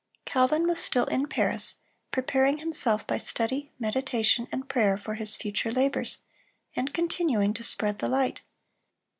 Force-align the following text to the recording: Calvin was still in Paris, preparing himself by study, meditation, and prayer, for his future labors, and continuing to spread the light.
Calvin 0.25 0.65
was 0.65 0.79
still 0.79 1.05
in 1.05 1.27
Paris, 1.27 1.75
preparing 2.09 2.57
himself 2.57 3.05
by 3.05 3.19
study, 3.19 3.71
meditation, 3.77 4.47
and 4.51 4.67
prayer, 4.67 4.97
for 4.97 5.13
his 5.13 5.35
future 5.35 5.71
labors, 5.71 6.21
and 6.75 6.91
continuing 6.91 7.53
to 7.53 7.61
spread 7.61 7.99
the 7.99 8.09
light. 8.09 8.41